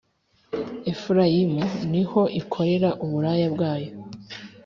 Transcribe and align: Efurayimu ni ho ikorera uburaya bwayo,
Efurayimu 0.91 1.63
ni 1.91 2.03
ho 2.09 2.21
ikorera 2.39 2.89
uburaya 3.03 3.47
bwayo, 3.55 3.91